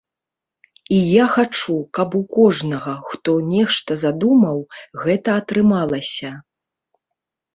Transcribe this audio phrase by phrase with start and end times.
[0.95, 4.57] І я хачу, каб у кожнага, хто нешта задумаў,
[5.03, 6.31] гэта атрымалася.